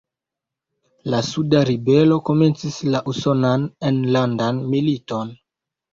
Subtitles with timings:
[1.13, 5.35] La suda ribelo komencis la Usonan Enlandan Militon.